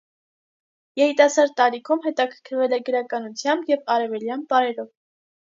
Երիտասարդ 1.01 1.53
տարիքում 1.61 2.01
հետաքրքրվել 2.07 2.75
է 2.79 2.81
գրականությամբ 2.89 3.73
և 3.75 3.85
արևելյան 3.97 4.49
պարերով։ 4.55 4.91